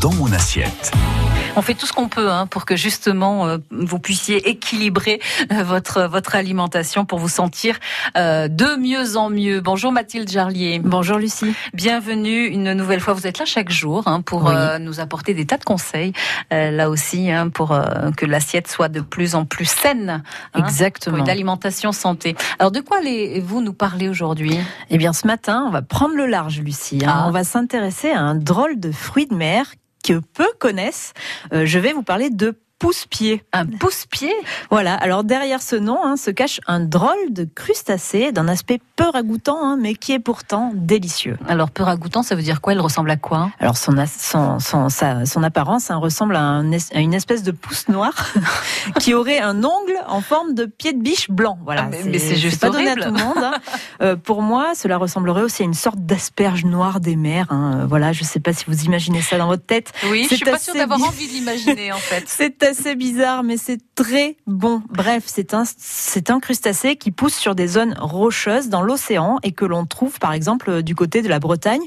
dans 0.00 0.12
mon 0.14 0.32
assiette. 0.32 0.92
On 1.56 1.62
fait 1.62 1.74
tout 1.74 1.86
ce 1.86 1.92
qu'on 1.92 2.08
peut 2.08 2.30
hein, 2.32 2.46
pour 2.48 2.64
que 2.64 2.74
justement 2.74 3.46
euh, 3.46 3.58
vous 3.70 4.00
puissiez 4.00 4.48
équilibrer 4.48 5.20
euh, 5.52 5.62
votre 5.62 6.02
votre 6.08 6.34
alimentation 6.34 7.04
pour 7.04 7.20
vous 7.20 7.28
sentir 7.28 7.78
euh, 8.16 8.48
de 8.48 8.76
mieux 8.76 9.16
en 9.16 9.30
mieux. 9.30 9.60
Bonjour 9.60 9.92
Mathilde 9.92 10.28
Jarlier. 10.28 10.80
Bonjour 10.82 11.16
Lucie. 11.16 11.54
Bienvenue 11.72 12.46
une 12.46 12.72
nouvelle 12.72 12.98
fois. 12.98 13.14
Vous 13.14 13.28
êtes 13.28 13.38
là 13.38 13.44
chaque 13.44 13.70
jour 13.70 14.02
hein, 14.06 14.20
pour 14.20 14.46
Oui. 14.46 14.52
euh, 14.54 14.78
nous 14.80 14.98
apporter 14.98 15.32
des 15.32 15.46
tas 15.46 15.56
de 15.56 15.62
conseils. 15.64 16.12
euh, 16.52 16.72
là 16.72 16.90
aussi 16.90 17.30
hein, 17.30 17.48
pour 17.50 17.70
euh, 17.70 18.10
que 18.16 18.26
l'assiette 18.26 18.66
soit 18.66 18.88
de 18.88 19.00
plus 19.00 19.36
en 19.36 19.44
plus 19.44 19.66
saine. 19.70 20.10
hein, 20.10 20.22
pour 20.52 20.64
Exactement. 20.64 21.18
une 21.18 21.30
alimentation 21.30 21.92
santé. 21.92 22.34
Alors 22.58 22.72
de 22.72 22.80
quoi 22.80 22.98
allez-vous 22.98 23.60
nous 23.60 23.74
parler 23.74 24.08
aujourd'hui? 24.08 24.58
Eh 24.90 24.98
bien, 24.98 25.12
ce 25.12 25.26
matin, 25.26 25.64
on 25.68 25.70
va 25.70 25.82
prendre 25.82 26.16
le 26.16 26.26
large, 26.26 26.58
Lucie. 26.60 26.98
hein. 27.04 27.12
Ah. 27.14 27.24
On 27.28 27.30
va 27.30 27.44
s'intéresser 27.44 28.10
à 28.10 28.18
un 28.20 28.34
drôle 28.34 28.80
de 28.80 28.90
fruit 28.90 29.26
de 29.26 29.34
mer 29.36 29.66
que 30.04 30.20
peu 30.34 30.46
connaissent. 30.60 31.12
Euh, 31.52 31.66
je 31.66 31.78
vais 31.80 31.92
vous 31.92 32.02
parler 32.04 32.30
de 32.30 32.56
pousse-pied. 32.80 33.42
Un 33.52 33.64
pouce-pied 33.64 34.32
Voilà. 34.68 34.94
Alors 34.94 35.24
derrière 35.24 35.62
ce 35.62 35.74
nom 35.76 35.98
hein, 36.04 36.16
se 36.18 36.30
cache 36.30 36.60
un 36.66 36.80
drôle 36.80 37.30
de 37.32 37.44
crustacé 37.44 38.30
d'un 38.30 38.46
aspect 38.46 38.78
peu 38.96 39.08
ragoûtant, 39.08 39.56
hein, 39.62 39.78
mais 39.80 39.94
qui 39.94 40.12
est 40.12 40.18
pourtant 40.18 40.70
délicieux. 40.74 41.38
Alors 43.60 43.78
son, 43.78 43.96
as- 43.96 44.12
son, 44.12 44.58
son, 44.58 44.88
sa- 44.90 45.24
son 45.24 45.42
apparence 45.44 45.90
hein, 45.90 45.96
ressemble 45.96 46.36
à, 46.36 46.40
un 46.42 46.72
à 46.72 46.98
une 46.98 47.14
espèce 47.14 47.42
de 47.42 47.52
pouce 47.52 47.88
noir 47.88 48.12
qui 49.00 49.14
aurait 49.14 49.38
un 49.38 49.64
ongle 49.64 49.96
en 50.08 50.20
forme 50.20 50.52
de 50.54 50.66
pied 50.66 50.92
de 50.92 51.00
biche 51.00 51.30
blanc. 51.30 51.58
Voilà, 51.64 51.88
Ah, 51.90 51.96
mais- 52.04 52.18
c'est 52.18 52.36
juste 52.36 52.60
pas 52.60 52.68
donné 52.70 52.88
à 52.88 52.92
horrible. 52.92 53.06
tout 53.06 53.14
le 53.14 53.24
monde. 53.24 53.50
Euh, 54.02 54.16
pour 54.16 54.42
moi, 54.42 54.74
cela 54.74 54.96
ressemblerait 54.96 55.42
aussi 55.42 55.62
à 55.62 55.64
une 55.64 55.74
sorte 55.74 55.98
d'asperge 55.98 56.64
noire 56.64 57.00
des 57.00 57.16
mers. 57.16 57.46
hein. 57.50 57.80
Euh, 57.82 57.86
Voilà, 57.86 58.12
je 58.12 58.22
ne 58.22 58.26
sais 58.26 58.40
pas 58.40 58.52
si 58.52 58.64
vous 58.66 58.84
imaginez 58.84 59.20
ça 59.22 59.38
dans 59.38 59.46
votre 59.46 59.64
tête. 59.64 59.92
Oui, 60.10 60.26
je 60.30 60.36
suis 60.36 60.44
pas 60.44 60.58
sûre 60.58 60.74
d'avoir 60.74 61.02
envie 61.02 61.26
de 61.28 61.32
l'imaginer 61.32 61.92
en 61.92 61.96
fait. 61.98 62.24
C'est 62.26 62.62
assez 62.62 62.94
bizarre, 62.96 63.42
mais 63.42 63.56
c'est 63.56 63.80
très 63.94 64.36
bon. 64.46 64.82
Bref, 64.90 65.24
c'est 65.26 65.54
un, 65.54 65.64
c'est 65.78 66.30
un 66.30 66.40
crustacé 66.40 66.96
qui 66.96 67.10
pousse 67.10 67.34
sur 67.34 67.54
des 67.54 67.66
zones 67.66 67.94
rocheuses 67.98 68.68
dans 68.68 68.82
l'océan 68.82 69.38
et 69.42 69.52
que 69.52 69.64
l'on 69.64 69.86
trouve 69.86 70.18
par 70.18 70.32
exemple 70.32 70.82
du 70.82 70.94
côté 70.94 71.22
de 71.22 71.28
la 71.28 71.38
Bretagne 71.38 71.82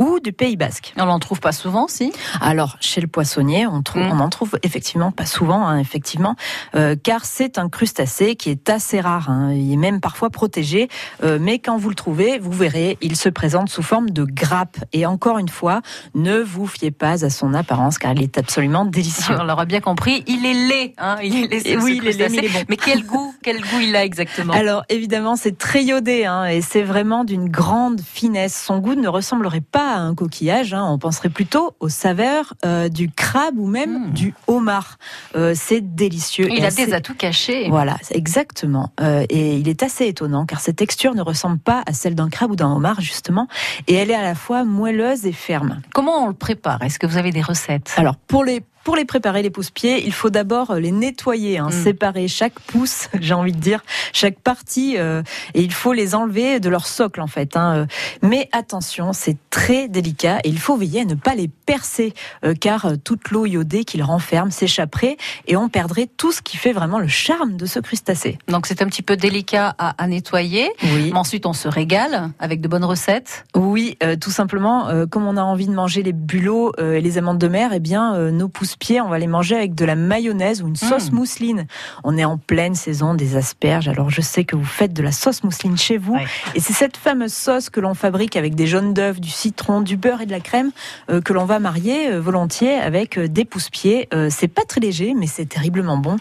ou 0.00 0.18
du 0.18 0.32
Pays 0.32 0.56
Basque. 0.56 0.92
On 0.96 1.04
l'en 1.04 1.18
trouve 1.20 1.38
pas 1.40 1.52
souvent, 1.52 1.86
si? 1.86 2.10
Alors, 2.40 2.76
chez 2.80 3.00
le 3.02 3.06
poissonnier, 3.06 3.66
on 3.66 3.82
trouve, 3.82 4.02
Mm. 4.02 4.12
on 4.12 4.20
en 4.20 4.28
trouve 4.30 4.58
effectivement 4.62 5.12
pas 5.12 5.26
souvent, 5.26 5.66
hein, 5.66 5.78
effectivement, 5.78 6.34
euh, 6.74 6.96
car 7.00 7.24
c'est 7.26 7.58
un 7.58 7.68
crustacé 7.68 8.34
qui 8.34 8.48
est 8.50 8.70
assez 8.70 8.98
rare. 9.00 9.28
hein. 9.30 9.52
Il 9.52 9.70
est 9.72 9.76
même 9.76 10.00
parfois 10.00 10.30
protégé, 10.30 10.88
euh, 11.22 11.38
mais 11.40 11.58
quand 11.58 11.76
vous 11.76 11.90
le 11.90 11.94
trouvez, 11.94 12.38
vous 12.38 12.50
verrez, 12.50 12.96
il 13.02 13.14
se 13.14 13.28
présente 13.28 13.68
sous 13.68 13.82
forme 13.82 14.08
de 14.10 14.24
grappe. 14.24 14.78
Et 14.94 15.04
encore 15.04 15.38
une 15.38 15.50
fois, 15.50 15.82
ne 16.14 16.38
vous 16.40 16.66
fiez 16.66 16.90
pas 16.90 17.22
à 17.24 17.28
son 17.30 17.52
apparence, 17.52 17.98
car 17.98 18.12
il 18.12 18.22
est 18.22 18.38
absolument 18.38 18.86
délicieux. 18.86 19.36
On 19.38 19.44
l'aura 19.44 19.66
bien 19.66 19.80
compris, 19.80 20.24
il 20.26 20.46
est 20.46 20.54
laid. 20.68 20.94
Hein 20.96 21.16
il 21.22 21.44
est 21.44 21.48
laid, 21.62 21.76
oui, 21.76 22.00
il 22.02 22.08
est 22.08 22.12
laid, 22.12 22.28
mais 22.30 22.36
crustacé. 22.36 22.36
il 22.38 22.44
est 22.46 22.48
bon. 22.58 22.64
Mais 22.70 22.76
quel 22.78 23.04
goût, 23.04 23.34
quel 23.42 23.60
goût 23.60 23.80
il 23.82 23.94
a 23.94 24.02
exactement? 24.04 24.54
Alors 24.54 24.82
évidemment, 24.88 25.36
c'est 25.36 25.58
très 25.58 25.84
iodé 25.84 26.26
et 26.50 26.62
c'est 26.62 26.82
vraiment 26.82 27.24
d'une 27.24 27.50
grande 27.50 28.00
finesse. 28.00 28.58
Son 28.66 28.78
goût 28.78 28.94
ne 28.94 29.08
ressemblerait 29.08 29.60
pas 29.60 29.89
à 29.94 30.00
un 30.00 30.14
coquillage. 30.14 30.74
hein. 30.74 30.86
On 30.88 30.98
penserait 30.98 31.28
plutôt 31.28 31.74
aux 31.80 31.88
saveurs 31.88 32.54
euh, 32.64 32.88
du 32.88 33.10
crabe 33.10 33.58
ou 33.58 33.66
même 33.66 34.08
Mm. 34.08 34.12
du 34.12 34.34
homard. 34.46 34.98
Euh, 35.36 35.54
c'est 35.56 35.80
délicieux. 35.94 36.48
Il 36.50 36.58
Et 36.60 36.64
a 36.64 36.66
assez- 36.68 36.86
des 36.86 36.94
atouts 36.94 37.14
cachés. 37.14 37.68
Voilà, 37.68 37.96
exactement. 38.10 38.92
Euh, 39.00 39.24
et 39.28 39.56
il 39.56 39.68
est 39.68 39.82
assez 39.82 40.06
étonnant 40.06 40.46
car 40.46 40.60
cette 40.60 40.76
texture 40.76 41.14
ne 41.14 41.22
ressemble 41.22 41.58
pas 41.58 41.82
à 41.86 41.92
celle 41.92 42.14
d'un 42.14 42.28
crabe 42.28 42.52
ou 42.52 42.56
d'un 42.56 42.70
homard 42.72 43.00
justement, 43.00 43.48
et 43.88 43.94
elle 43.94 44.10
est 44.10 44.14
à 44.14 44.22
la 44.22 44.34
fois 44.34 44.64
moelleuse 44.64 45.26
et 45.26 45.32
ferme. 45.32 45.80
Comment 45.94 46.24
on 46.24 46.28
le 46.28 46.34
prépare? 46.34 46.82
Est-ce 46.82 46.98
que 46.98 47.06
vous 47.06 47.16
avez 47.16 47.30
des 47.32 47.42
recettes? 47.42 47.92
Alors 47.96 48.16
pour 48.16 48.44
les 48.44 48.62
pour 48.84 48.96
les 48.96 49.04
préparer 49.04 49.42
les 49.42 49.50
pouces-pieds, 49.50 50.04
il 50.06 50.12
faut 50.12 50.30
d'abord 50.30 50.74
les 50.74 50.90
nettoyer, 50.92 51.58
hein, 51.58 51.68
Mm. 51.68 51.84
séparer 51.84 52.28
chaque 52.28 52.58
pouce, 52.60 53.08
j'ai 53.20 53.34
envie 53.34 53.52
de 53.52 53.58
dire, 53.60 53.82
chaque 54.12 54.40
partie, 54.40 54.96
euh, 54.98 55.22
et 55.54 55.62
il 55.62 55.72
faut 55.72 55.92
les 55.92 56.14
enlever 56.14 56.60
de 56.60 56.68
leur 56.68 56.86
socle 56.86 57.20
en 57.20 57.26
fait. 57.26 57.56
hein, 57.56 57.74
euh. 57.76 57.86
Mais 58.22 58.48
attention, 58.52 59.12
c'est 59.12 59.36
très 59.50 59.88
délicat 59.88 60.38
et 60.44 60.48
il 60.48 60.58
faut 60.58 60.76
veiller 60.76 61.02
à 61.02 61.04
ne 61.04 61.14
pas 61.14 61.34
les 61.34 61.48
percer, 61.48 62.14
euh, 62.44 62.54
car 62.54 62.86
euh, 62.86 62.96
toute 63.02 63.30
l'eau 63.30 63.46
iodée 63.46 63.84
qu'ils 63.84 64.02
renferment 64.02 64.50
s'échapperait 64.50 65.16
et 65.46 65.56
on 65.56 65.68
perdrait 65.68 66.08
tout 66.16 66.32
ce 66.32 66.42
qui 66.42 66.56
fait 66.56 66.72
vraiment 66.72 66.98
le 66.98 67.08
charme 67.08 67.56
de 67.56 67.66
ce 67.66 67.78
crustacé. 67.80 68.38
Donc 68.48 68.66
c'est 68.66 68.82
un 68.82 68.86
petit 68.86 69.02
peu 69.02 69.16
délicat 69.16 69.74
à, 69.78 70.02
à 70.02 70.06
nettoyer. 70.06 70.70
Oui. 70.82 71.10
Mais 71.12 71.18
ensuite, 71.18 71.46
on 71.46 71.52
se 71.52 71.68
régale 71.68 72.30
avec 72.38 72.60
de 72.60 72.68
bonnes 72.68 72.84
recettes. 72.84 73.44
Oui, 73.54 73.96
euh, 74.02 74.16
tout 74.16 74.30
simplement, 74.30 74.88
euh, 74.88 75.06
comme 75.06 75.26
on 75.26 75.36
a 75.36 75.42
envie 75.42 75.66
de 75.66 75.74
manger 75.74 76.02
les 76.02 76.12
bulots 76.12 76.72
euh, 76.78 76.94
et 76.94 77.00
les 77.00 77.18
amandes 77.18 77.38
de 77.38 77.48
mer, 77.48 77.70
eh 77.74 77.80
bien, 77.80 78.14
euh, 78.14 78.30
nos 78.30 78.48
pousse-pieds, 78.70 79.00
on 79.00 79.08
va 79.08 79.18
les 79.18 79.26
manger 79.26 79.56
avec 79.56 79.74
de 79.74 79.84
la 79.84 79.96
mayonnaise 79.96 80.62
ou 80.62 80.68
une 80.68 80.76
sauce 80.76 81.10
Mm. 81.10 81.14
mousseline. 81.14 81.66
On 82.04 82.16
est 82.16 82.24
en 82.24 82.36
pleine 82.38 82.76
saison 82.76 83.14
des 83.14 83.36
asperges, 83.36 83.88
alors 83.88 84.10
je 84.10 84.20
sais 84.20 84.44
que 84.44 84.54
vous 84.54 84.64
faites 84.64 84.92
de 84.92 85.02
la 85.02 85.10
sauce 85.10 85.42
mousseline 85.42 85.76
chez 85.76 85.98
vous. 85.98 86.14
Ouais. 86.14 86.26
Et 86.54 86.60
c'est 86.60 86.72
cette 86.72 86.96
fameuse 86.96 87.32
sauce 87.32 87.68
que 87.68 87.80
l'on 87.80 87.94
fabrique 87.94 88.36
avec 88.36 88.54
des 88.54 88.68
jaunes 88.68 88.94
d'œufs, 88.94 89.20
du 89.20 89.28
citron, 89.28 89.80
du 89.80 89.96
beurre 89.96 90.20
et 90.20 90.26
de 90.26 90.30
la 90.30 90.38
crème 90.40 90.70
euh, 91.10 91.20
que 91.20 91.32
l'on 91.32 91.46
va 91.46 91.58
marier 91.58 92.12
euh, 92.12 92.20
volontiers 92.20 92.74
avec 92.74 93.18
euh, 93.18 93.26
des 93.26 93.44
pousse-pieds. 93.44 94.08
C'est 94.28 94.48
pas 94.48 94.62
très 94.62 94.80
léger, 94.80 95.14
mais 95.14 95.26
c'est 95.26 95.46
terriblement 95.46 95.96
bon. 95.96 96.16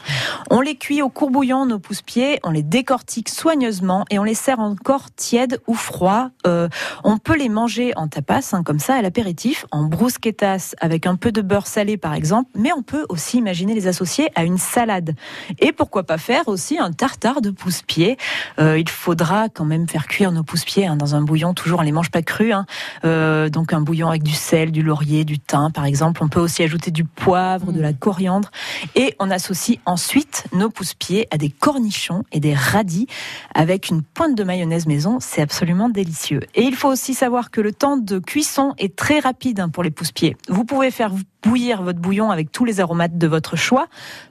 On 0.50 0.62
les 0.62 0.76
cuit 0.76 1.02
au 1.02 1.10
courbouillon, 1.10 1.66
nos 1.66 1.80
pousse-pieds, 1.80 2.40
on 2.44 2.52
les 2.52 2.64
décortique 2.64 3.30
soigneusement 3.30 4.06
et 4.10 4.18
on 4.18 4.24
les 4.24 4.34
sert 4.34 4.60
encore 4.60 5.12
tièdes 5.16 5.60
ou 5.68 5.76
froids. 5.76 6.32
On 6.46 7.18
peut 7.18 7.38
les 7.38 7.50
manger 7.50 7.94
en 7.96 8.08
tapas, 8.08 8.54
hein, 8.54 8.64
comme 8.64 8.80
ça, 8.80 8.96
à 8.96 9.02
l'apéritif, 9.02 9.66
en 9.72 9.84
bruschettas, 9.84 10.76
avec 10.80 11.06
un 11.06 11.16
peu 11.16 11.32
de 11.32 11.42
beurre 11.42 11.68
salé 11.68 11.98
par 11.98 12.14
exemple, 12.14 12.39
mais 12.56 12.72
on 12.74 12.82
peut 12.82 13.06
aussi 13.10 13.38
imaginer 13.38 13.74
les 13.74 13.88
associer 13.88 14.30
à 14.36 14.44
une 14.44 14.58
salade. 14.58 15.16
Et 15.60 15.72
pourquoi 15.72 16.04
pas 16.04 16.18
faire 16.18 16.48
aussi 16.48 16.78
un 16.78 16.92
tartare 16.92 17.42
de 17.42 17.52
pousse-pieds 17.52 18.18
Euh, 18.60 18.78
Il 18.80 18.90
faudra 18.90 19.50
quand 19.50 19.66
même 19.66 19.88
faire 19.88 20.08
cuire 20.08 20.32
nos 20.32 20.44
pousse-pieds 20.44 20.88
hein, 20.88 20.96
dans 20.96 21.16
un 21.16 21.22
bouillon, 21.22 21.54
toujours 21.54 21.80
on 21.80 21.84
les 21.84 21.92
mange 21.92 22.12
pas 22.12 22.22
crus, 22.22 22.54
hein. 22.54 22.66
Euh, 23.06 23.50
donc 23.50 23.74
un 23.74 23.82
bouillon 23.82 24.10
avec 24.10 24.24
du 24.24 24.34
sel, 24.34 24.72
du 24.72 24.82
laurier, 24.82 25.26
du 25.26 25.40
thym 25.40 25.72
par 25.72 25.86
exemple. 25.86 26.24
On 26.24 26.28
peut 26.30 26.40
aussi 26.40 26.64
ajouter 26.64 26.92
du 26.92 27.04
poivre, 27.04 27.72
de 27.72 27.82
la 27.82 27.94
coriandre, 27.94 28.52
et 28.96 29.16
on 29.20 29.32
associe 29.32 29.80
ensuite 29.86 30.46
nos 30.54 30.70
pousse-pieds 30.70 31.28
à 31.32 31.38
des 31.38 31.50
cornichons 31.50 32.24
et 32.32 32.40
des 32.40 32.54
radis 32.54 33.08
avec 33.54 33.90
une 33.90 34.02
pointe 34.02 34.36
de 34.36 34.44
mayonnaise 34.44 34.88
maison. 34.88 35.20
C'est 35.20 35.42
absolument 35.42 35.90
délicieux. 35.90 36.42
Et 36.56 36.64
il 36.64 36.76
faut 36.76 36.90
aussi 36.90 37.14
savoir 37.14 37.52
que 37.52 37.62
le 37.62 37.72
temps 37.72 37.98
de 37.98 38.20
cuisson 38.20 38.74
est 38.78 38.96
très 38.96 39.20
rapide 39.20 39.60
hein, 39.60 39.70
pour 39.70 39.84
les 39.84 39.92
pousse-pieds. 39.92 40.36
Vous 40.48 40.66
pouvez 40.66 40.92
faire 40.92 41.14
bouillir 41.44 41.82
votre 41.82 42.00
bouillon 42.00 42.32
avec 42.32 42.52
tous 42.52 42.66
les 42.66 42.80
aromates 42.80 43.18
de 43.18 43.28
votre 43.28 43.56
choix 43.56 43.88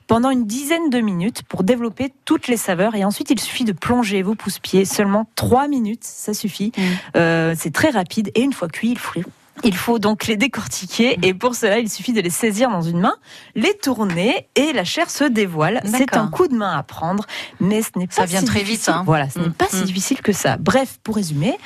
pendant 0.07 0.31
une 0.31 0.47
dizaine 0.47 0.91
de 0.91 1.01
minutes 1.01 1.43
pour 1.43 1.63
développer 1.63 2.13
toutes 2.25 2.49
les 2.49 2.57
saveurs. 2.57 2.95
Et 2.95 3.05
ensuite, 3.05 3.31
il 3.31 3.41
suffit 3.41 3.65
de 3.65 3.73
plonger 3.73 4.23
vos 4.23 4.35
pousse-pieds 4.35 4.85
seulement 4.85 5.29
trois 5.35 5.69
minutes, 5.69 6.05
ça 6.05 6.35
suffit. 6.35 6.73
Mm. 6.77 6.83
Euh, 7.17 7.55
c'est 7.57 7.73
très 7.73 7.91
rapide. 7.91 8.31
Et 8.35 8.43
une 8.43 8.53
fois 8.53 8.69
cuit, 8.69 8.91
il 8.91 8.99
faut 8.99 9.21
il 9.65 9.77
faut 9.77 9.99
donc 9.99 10.27
les 10.27 10.37
décortiquer 10.37 11.19
et 11.23 11.35
pour 11.35 11.55
cela, 11.55 11.79
il 11.79 11.89
suffit 11.91 12.13
de 12.13 12.21
les 12.21 12.31
saisir 12.31 12.71
dans 12.71 12.83
une 12.83 13.01
main, 13.01 13.15
les 13.55 13.75
tourner 13.77 14.47
et 14.55 14.73
la 14.73 14.85
chair 14.85 15.11
se 15.11 15.25
dévoile. 15.25 15.81
C'est 15.85 16.17
un 16.17 16.29
coup 16.29 16.49
de 16.49 16.55
main 16.55 16.77
à 16.77 16.83
prendre, 16.83 17.25
mais 17.61 17.83
ce 17.83 17.91
n'est 17.97 18.07
pas 18.07 18.15
Ça 18.15 18.25
vient 18.25 18.41
si 18.41 18.47
très 18.47 18.61
vite, 18.61 18.67
difficile. 18.73 18.93
hein. 18.95 19.03
Voilà, 19.07 19.29
ce 19.31 19.39
n'est 19.39 19.49
Mm, 19.49 19.53
pas 19.53 19.67
si 19.69 19.77
mm. 19.83 19.85
difficile 19.85 20.21
que 20.23 20.33
ça. 20.33 20.57
Bref, 20.59 20.99
pour 21.03 21.17
résumer, 21.17 21.57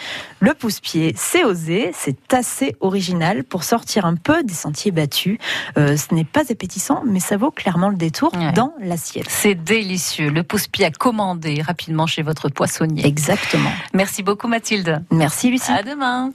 le 0.41 0.55
pouce-pied, 0.55 1.15
c'est 1.17 1.45
osé, 1.45 1.93
c'est 1.95 2.33
assez 2.35 2.75
original 2.81 3.45
pour 3.45 3.65
sortir 3.65 4.05
un 4.07 4.15
peu 4.17 4.43
des 4.43 4.55
sentiers 4.55 4.91
battus. 4.91 5.39
Euh, 5.79 5.97
ce 5.97 6.15
n'est 6.15 6.25
pas 6.25 6.43
appétissant, 6.51 7.03
mais 7.07 7.21
ça 7.21 7.37
vaut 7.37 7.51
clairement 7.51 7.89
le 7.89 7.97
détour 7.97 8.33
Ouais. 8.35 8.53
dans 8.53 8.75
l'assiette. 8.81 9.27
C'est 9.29 9.55
délicieux. 9.55 10.31
Le 10.31 10.43
pouce-pied 10.43 10.85
à 10.85 10.91
commander 10.91 11.63
rapidement 11.63 12.07
chez 12.07 12.23
votre 12.23 12.49
poissonnier. 12.49 13.07
Exactement. 13.07 13.71
Merci 13.95 14.23
beaucoup 14.23 14.49
Mathilde. 14.49 15.03
Merci 15.11 15.51
Lucie. 15.51 15.71
À 15.71 15.83
demain. 15.83 16.31